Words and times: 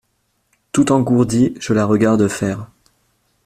Tout 0.71 0.91
engourdie, 0.93 1.53
je 1.59 1.73
la 1.73 1.85
regarde 1.85 2.27
faire. 2.27 2.71